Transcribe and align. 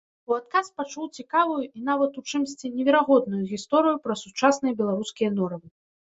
У 0.29 0.35
адказ 0.35 0.69
пачуў 0.77 1.05
цікавую 1.19 1.57
і 1.77 1.83
нават 1.89 2.17
у 2.21 2.23
чымсьці 2.31 2.73
неверагодную 2.79 3.43
гісторыю 3.53 3.95
пра 4.09 4.19
сучасныя 4.25 4.73
беларускія 4.83 5.29
норавы. 5.39 5.67